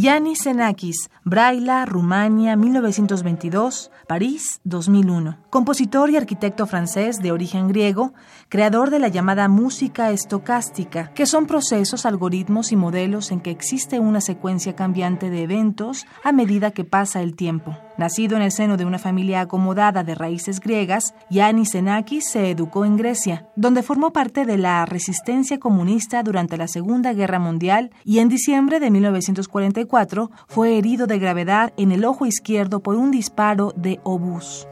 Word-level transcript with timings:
Yanis 0.00 0.44
Xenakis, 0.44 1.10
Braila, 1.24 1.84
Rumania, 1.84 2.56
1922, 2.56 3.90
París, 4.08 4.62
2001. 4.64 5.36
Compositor 5.50 6.08
y 6.08 6.16
arquitecto 6.16 6.66
francés 6.66 7.18
de 7.18 7.32
origen 7.32 7.68
griego, 7.68 8.14
creador 8.48 8.88
de 8.88 8.98
la 8.98 9.08
llamada 9.08 9.46
música 9.48 10.10
estocástica, 10.10 11.12
que 11.12 11.26
son 11.26 11.44
procesos, 11.44 12.06
algoritmos 12.06 12.72
y 12.72 12.76
modelos 12.76 13.30
en 13.30 13.40
que 13.40 13.50
existe 13.50 14.00
una 14.00 14.22
secuencia 14.22 14.74
cambiante 14.74 15.28
de 15.28 15.42
eventos 15.42 16.06
a 16.24 16.32
medida 16.32 16.70
que 16.70 16.84
pasa 16.84 17.20
el 17.20 17.36
tiempo. 17.36 17.76
Nacido 18.00 18.34
en 18.36 18.42
el 18.42 18.50
seno 18.50 18.78
de 18.78 18.86
una 18.86 18.98
familia 18.98 19.42
acomodada 19.42 20.04
de 20.04 20.14
raíces 20.14 20.58
griegas, 20.58 21.14
Yanis 21.28 21.72
Xenakis 21.72 22.30
se 22.30 22.50
educó 22.50 22.86
en 22.86 22.96
Grecia, 22.96 23.46
donde 23.56 23.82
formó 23.82 24.10
parte 24.10 24.46
de 24.46 24.56
la 24.56 24.86
resistencia 24.86 25.60
comunista 25.60 26.22
durante 26.22 26.56
la 26.56 26.66
Segunda 26.66 27.12
Guerra 27.12 27.38
Mundial 27.38 27.90
y 28.02 28.20
en 28.20 28.30
diciembre 28.30 28.80
de 28.80 28.90
1944 28.90 30.30
fue 30.48 30.78
herido 30.78 31.06
de 31.06 31.18
gravedad 31.18 31.74
en 31.76 31.92
el 31.92 32.06
ojo 32.06 32.24
izquierdo 32.24 32.80
por 32.80 32.96
un 32.96 33.10
disparo 33.10 33.74
de 33.76 34.00
obús. 34.02 34.66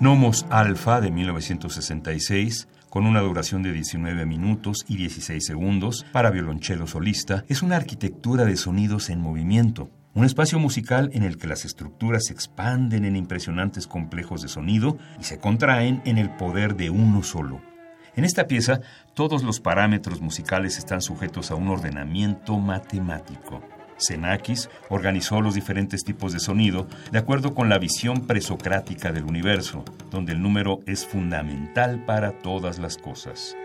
Nomos 0.00 0.46
Alpha 0.48 1.02
de 1.02 1.10
1966, 1.10 2.68
con 2.88 3.04
una 3.04 3.20
duración 3.20 3.62
de 3.62 3.70
19 3.70 4.24
minutos 4.24 4.86
y 4.88 4.96
16 4.96 5.44
segundos 5.44 6.06
para 6.10 6.30
violonchelo 6.30 6.86
solista, 6.86 7.44
es 7.48 7.62
una 7.62 7.76
arquitectura 7.76 8.46
de 8.46 8.56
sonidos 8.56 9.10
en 9.10 9.20
movimiento, 9.20 9.90
un 10.14 10.24
espacio 10.24 10.58
musical 10.58 11.10
en 11.12 11.22
el 11.22 11.36
que 11.36 11.48
las 11.48 11.66
estructuras 11.66 12.24
se 12.24 12.32
expanden 12.32 13.04
en 13.04 13.14
impresionantes 13.14 13.86
complejos 13.86 14.40
de 14.40 14.48
sonido 14.48 14.96
y 15.20 15.24
se 15.24 15.38
contraen 15.38 16.00
en 16.06 16.16
el 16.16 16.30
poder 16.30 16.76
de 16.76 16.88
uno 16.88 17.22
solo. 17.22 17.60
En 18.16 18.24
esta 18.24 18.46
pieza, 18.46 18.80
todos 19.12 19.42
los 19.42 19.60
parámetros 19.60 20.22
musicales 20.22 20.78
están 20.78 21.02
sujetos 21.02 21.50
a 21.50 21.56
un 21.56 21.68
ordenamiento 21.68 22.56
matemático. 22.56 23.62
Xenakis 24.00 24.68
organizó 24.88 25.40
los 25.40 25.54
diferentes 25.54 26.02
tipos 26.02 26.32
de 26.32 26.40
sonido 26.40 26.86
de 27.12 27.18
acuerdo 27.18 27.54
con 27.54 27.68
la 27.68 27.78
visión 27.78 28.26
presocrática 28.26 29.12
del 29.12 29.24
universo, 29.24 29.84
donde 30.10 30.32
el 30.32 30.42
número 30.42 30.80
es 30.86 31.06
fundamental 31.06 32.04
para 32.04 32.38
todas 32.38 32.78
las 32.78 32.96
cosas. 32.96 33.56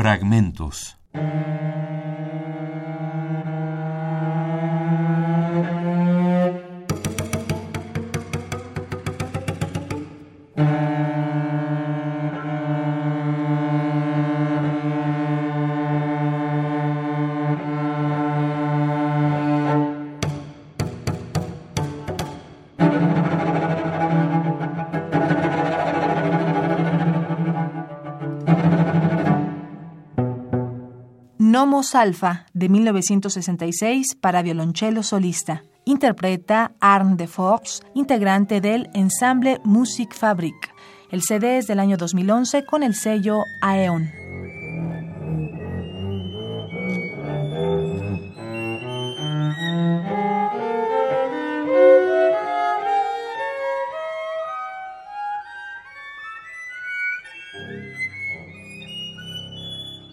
Fragmentos. 0.00 0.96
Alfa, 31.94 32.46
de 32.52 32.68
1966, 32.68 34.16
para 34.20 34.42
violonchelo 34.42 35.02
solista. 35.04 35.62
Interpreta 35.84 36.72
Arne 36.80 37.14
de 37.16 37.28
Fox, 37.28 37.82
integrante 37.94 38.60
del 38.60 38.90
ensamble 38.92 39.60
Music 39.64 40.12
Fabric. 40.12 40.74
El 41.10 41.22
CD 41.22 41.58
es 41.58 41.68
del 41.68 41.78
año 41.78 41.96
2011 41.96 42.66
con 42.66 42.82
el 42.82 42.94
sello 42.94 43.44
Aeon. 43.62 44.10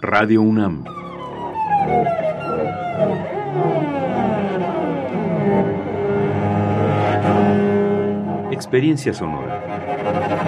Radio 0.01 0.41
UNAM 0.41 0.96
Experiencia 8.51 9.13
sonora. 9.13 10.46